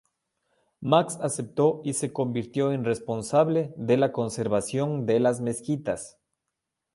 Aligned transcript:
Max 0.81 1.17
aceptó 1.21 1.81
y 1.85 1.93
se 1.93 2.11
convirtió 2.11 2.71
en 2.71 2.83
responsable 2.85 3.71
de 3.77 3.97
la 3.97 4.11
conservación 4.11 5.05
de 5.05 5.19
las 5.19 5.41
mezquitas. 5.41 6.17